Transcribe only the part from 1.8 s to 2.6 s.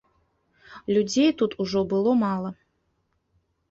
было мала.